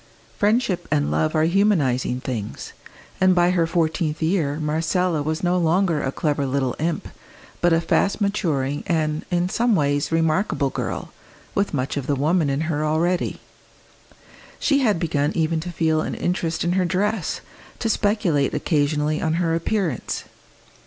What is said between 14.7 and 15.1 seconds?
had